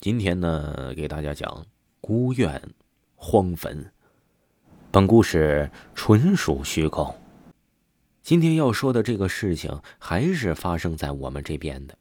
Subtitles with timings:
[0.00, 1.66] 今天呢，给大家讲
[2.00, 2.58] 孤院
[3.16, 3.92] 荒坟。
[4.90, 7.14] 本故事纯属虚构。
[8.22, 11.98] 今天要说的这个事情，还是发生在我们这边的。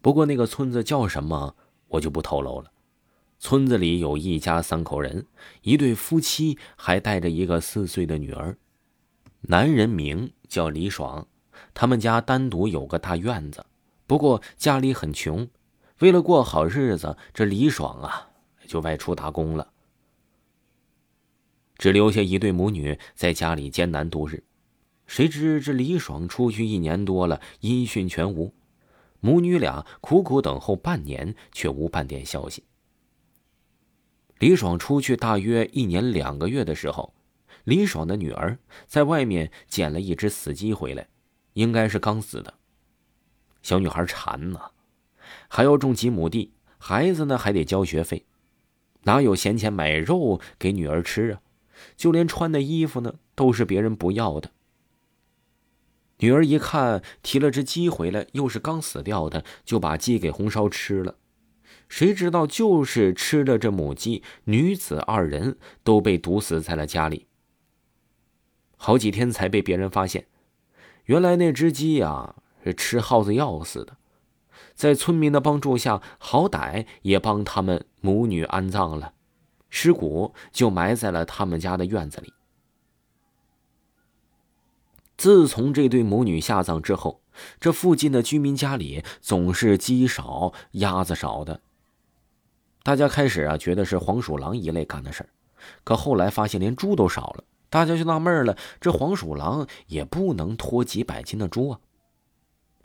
[0.00, 1.54] 不过那个村子叫什么，
[1.88, 2.72] 我就不透露了。
[3.38, 5.26] 村子里有一家三口人，
[5.60, 8.56] 一对夫妻还带着一个四岁的女儿。
[9.42, 11.28] 男人名叫李爽，
[11.74, 13.66] 他们家单独有个大院子，
[14.06, 15.46] 不过家里很穷。
[16.00, 18.30] 为了过好日子，这李爽啊
[18.66, 19.70] 就外出打工了，
[21.76, 24.42] 只留下一对母女在家里艰难度日。
[25.06, 28.54] 谁知这李爽出去一年多了，音讯全无，
[29.20, 32.64] 母女俩苦苦等候半年，却无半点消息。
[34.38, 37.12] 李爽出去大约一年两个月的时候，
[37.64, 41.06] 李爽的女儿在外面捡了一只死鸡回来，
[41.52, 42.54] 应该是刚死的。
[43.60, 44.70] 小女孩馋呐。
[45.48, 48.24] 还要种几亩地，孩子呢还得交学费，
[49.02, 51.40] 哪有闲钱买肉给女儿吃啊？
[51.96, 54.50] 就连穿的衣服呢，都是别人不要的。
[56.18, 61.16] 女儿一看提了只鸡回来，又是刚死掉的，就把鸡给红烧吃了。
[61.88, 67.26] 谁知道就是吃了这母鸡，女子二人都被毒死在了家里。
[68.76, 70.26] 好几天才被别人发现，
[71.06, 73.96] 原来那只鸡呀是吃耗子药死的。
[74.80, 79.12] 在村民的帮助下，好歹也帮他们母女安葬了，
[79.68, 82.32] 尸骨就埋在了他们家的院子里。
[85.18, 87.20] 自从这对母女下葬之后，
[87.60, 91.60] 这附近的居民家里总是鸡少鸭子少的。
[92.82, 95.28] 大家开始啊觉得是黄鼠狼一类干的事儿，
[95.84, 101.80] 可后来发现连猪都少了，大家就纳闷了：这黄鼠狼也不能拖几百斤的猪啊！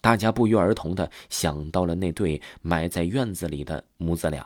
[0.05, 4.45] 大家不约而同的想到了那对埋在院子里的母子俩。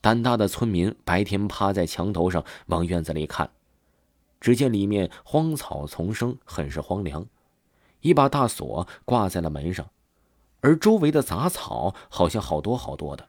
[0.00, 3.50] 胆大的村民白天趴在墙头上往院子里看，
[4.40, 7.26] 只见里面荒草丛生，很是荒凉。
[8.00, 9.90] 一把大锁挂在了门上，
[10.62, 13.28] 而周围的杂草好像好多好多的。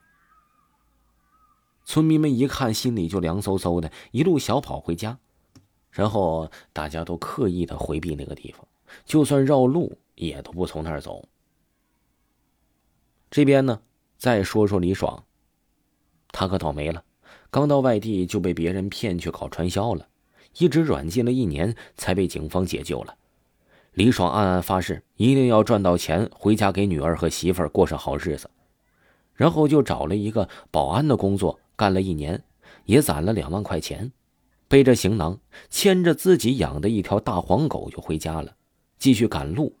[1.84, 5.18] 村民们一看，心里就凉飕飕的，一路小跑回家。
[5.90, 8.66] 然后大家都刻意的回避那个地方，
[9.04, 9.98] 就算绕路。
[10.14, 11.28] 也都不从那儿走。
[13.30, 13.82] 这边呢，
[14.16, 15.24] 再说说李爽，
[16.28, 17.04] 他可倒霉了，
[17.50, 20.08] 刚到外地就被别人骗去搞传销了，
[20.58, 23.16] 一直软禁了一年，才被警方解救了。
[23.92, 28.50] 李爽暗暗发誓，一定要赚到钱，回家给女儿和媳妇儿过上好日子。
[29.34, 32.44] 然后就找了一个保安的工作，干了一年，
[32.84, 34.12] 也攒了两万块钱，
[34.68, 38.54] 背着行囊，牵着自己养的一条大黄狗就回家了，
[38.96, 39.76] 继续赶路。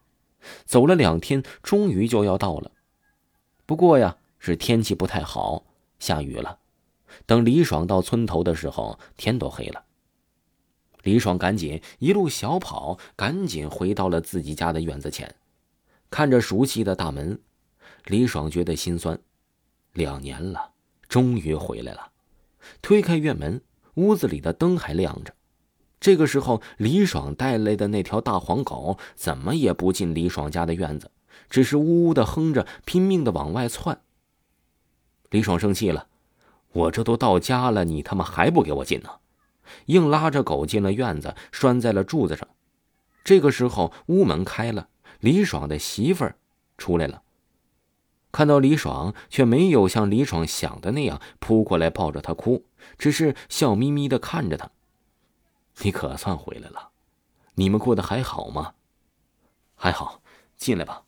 [0.64, 2.70] 走了两天，终于就要到了。
[3.66, 5.64] 不过呀，是天气不太好，
[5.98, 6.58] 下雨了。
[7.26, 9.84] 等李爽到村头的时候，天都黑了。
[11.02, 15.34] 李爽赶紧一路小跑，赶紧回到了自己家的院子前，
[16.10, 17.38] 看着熟悉的大门，
[18.06, 19.18] 李爽觉得心酸。
[19.92, 20.72] 两年了，
[21.08, 22.10] 终于回来了。
[22.82, 23.60] 推开院门，
[23.94, 25.32] 屋子里的灯还亮着。
[26.04, 31.10] 这个时候，李爽带来的那条大黄狗怎么也不进李爽家的院子，
[31.48, 34.02] 只是呜呜的哼着，拼命的往外窜。
[35.30, 36.08] 李爽生气了
[36.72, 39.08] ：“我这都到家了，你他妈还不给我进呢！”
[39.86, 42.46] 硬拉着狗进了院子，拴在了柱子上。
[43.24, 44.88] 这个时候，屋门开了，
[45.20, 46.36] 李爽的媳妇儿
[46.76, 47.22] 出来了，
[48.30, 52.66] 看到李爽，却没有像李爽想的那样扑过来抱着他哭，
[52.98, 54.70] 只是笑眯眯的看着他。
[55.82, 56.90] 你可算回来了，
[57.54, 58.74] 你们过得还好吗？
[59.74, 60.22] 还好，
[60.56, 61.02] 进来吧。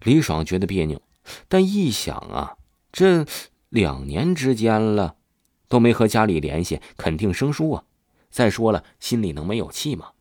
[0.00, 1.00] 李爽觉得别扭，
[1.48, 2.56] 但一想啊，
[2.92, 3.26] 这
[3.68, 5.16] 两年之间了，
[5.68, 7.84] 都没和家里联系，肯定生疏啊。
[8.30, 10.12] 再说了，心里能没有气吗？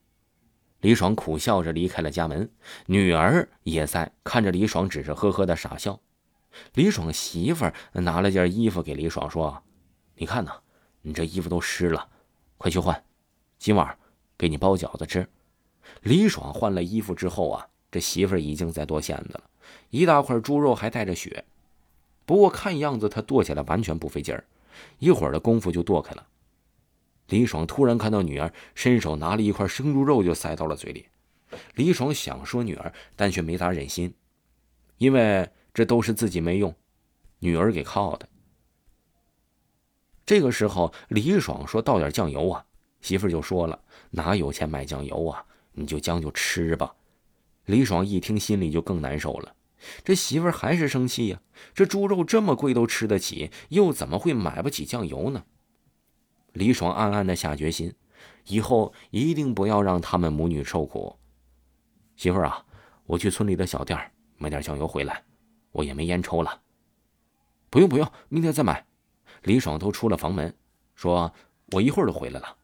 [0.82, 2.52] 李爽苦笑着离开了家门，
[2.88, 6.00] 女儿也在看着李爽，只是呵呵的傻笑。
[6.74, 9.64] 李爽媳妇儿拿了件衣服给李爽说
[10.18, 10.62] ：“你看呐，
[11.02, 12.10] 你这衣服都湿了，
[12.58, 13.04] 快去换。”
[13.64, 13.98] 今晚
[14.38, 15.26] 给你包饺子吃。
[16.02, 19.44] 李爽换了衣服之后啊，这媳妇儿已经在剁馅子了，
[19.90, 21.46] 一大块猪肉还带着血。
[22.26, 24.44] 不过看样子他剁起来完全不费劲儿，
[25.00, 26.28] 一会儿的功夫就剁开了。
[27.28, 31.08] 李爽突然看到女儿伸手拿了一块生猪肉就塞到了嘴里，
[31.76, 34.14] 李爽想说女儿，但却没咋忍心，
[34.98, 36.76] 因为这都是自己没用，
[37.40, 38.28] 女儿给靠的。
[40.26, 42.66] 这个时候，李爽说：“倒点酱油啊。”
[43.04, 43.80] 媳妇就说了
[44.10, 45.46] ：“哪有钱买酱油啊？
[45.74, 46.96] 你就将就吃吧。”
[47.66, 49.54] 李爽一听，心里就更难受了。
[50.06, 51.42] 这媳妇还是生气呀。
[51.74, 55.44] 这猪肉这么贵都吃得起，又怎么会买不起酱油呢？
[56.54, 57.94] 李爽暗暗的下决心，
[58.48, 61.14] 以后一定不要让他们母女受苦。
[62.16, 62.66] 媳妇啊，
[63.06, 64.00] 我去村里的小店
[64.38, 65.22] 买点酱油回来，
[65.74, 66.62] 我也没烟抽了。
[67.70, 68.86] 不用不用，明天再买。
[69.42, 70.56] 李爽都出了房门，
[70.96, 71.34] 说
[71.74, 72.56] ：“我一会儿就回来了。”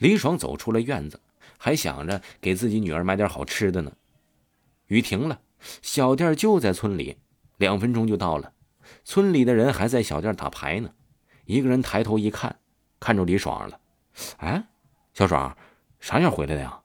[0.00, 1.20] 李爽走出了院子，
[1.56, 3.92] 还想着给自己女儿买点好吃的呢。
[4.86, 5.40] 雨停了，
[5.82, 7.18] 小店就在村里，
[7.58, 8.52] 两分钟就到了。
[9.04, 10.90] 村里的人还在小店打牌呢。
[11.44, 12.58] 一个人抬头一看。
[12.98, 13.80] 看着李爽了，
[14.36, 14.62] 哎，
[15.14, 15.56] 小爽，
[16.00, 16.80] 啥样回来的呀？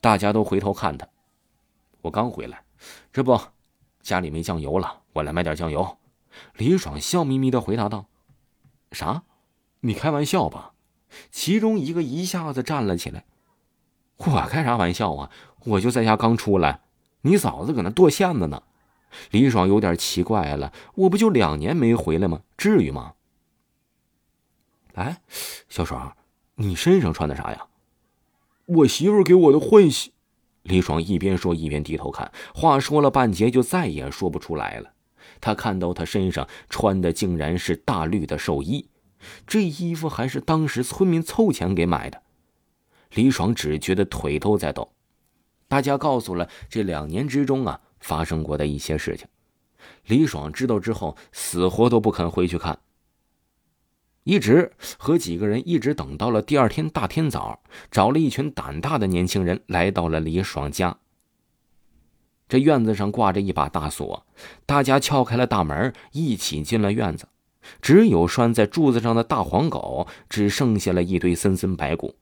[0.00, 1.06] 大家都回头看他。
[2.00, 2.64] 我刚回来，
[3.12, 3.38] 这不，
[4.00, 5.98] 家里没酱油了，我来买点酱油。
[6.54, 8.06] 李爽笑眯眯的回答道
[8.92, 9.24] ：“啥？
[9.80, 10.72] 你开玩笑吧？”
[11.30, 13.24] 其中一个一下子站了起来
[14.18, 15.30] ：“我开啥玩笑啊？
[15.64, 16.80] 我就在家刚出来，
[17.22, 18.62] 你嫂子搁那剁馅子呢。”
[19.32, 22.42] 李爽有点奇怪了：“我不就两年没回来吗？
[22.56, 23.14] 至于吗？”
[24.94, 25.20] 哎，
[25.68, 26.16] 小爽，
[26.56, 27.66] 你身上穿的啥呀？
[28.66, 30.12] 我媳妇给我的换洗。
[30.62, 34.92] 李爽一边说一边低头看，话说了半截就再也说不出来了。
[35.40, 38.88] 他看到他身上穿的竟然是大绿的寿衣，
[39.46, 42.22] 这衣服还是当时村民凑钱给买的。
[43.14, 44.92] 李爽只觉得腿都在抖。
[45.68, 49.26] 大家告诉了这两年之中啊发生过的一些事情，
[50.06, 52.78] 李爽知道之后，死活都不肯回去看。
[54.24, 60.98] 一直和几个人一直等到了第二天大天早，找了一群胆大的年轻人来到了李爽家。
[62.48, 64.26] 这院子上挂着一把大锁，
[64.66, 67.28] 大家撬开了大门，一起进了院子。
[67.80, 72.16] 只有拴在柱子上的大黄狗，只剩下了一堆森森白骨，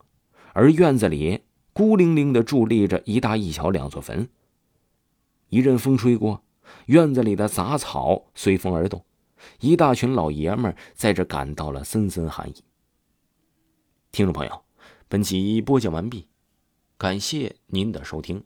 [0.53, 1.41] 而院子里
[1.73, 4.29] 孤零零的伫立着一大一小两座坟。
[5.49, 6.43] 一阵风吹过，
[6.87, 9.05] 院子里的杂草随风而动。
[9.61, 12.65] 一大群老爷们在这感到了森森寒意。
[14.11, 14.63] 听众朋友，
[15.07, 16.27] 本集播讲完毕，
[16.97, 18.43] 感谢您的收听。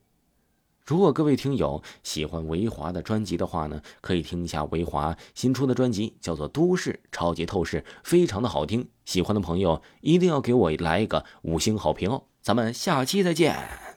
[0.84, 8.88] 如果各位听友喜欢维华的专辑的话呢，可以听一下维华新出的专辑，叫做《都市超级透视》，非常的好听。
[9.04, 12.24] 喜欢的朋友一定要给我来一个五星好评哦！
[12.40, 13.91] 咱们下期再见。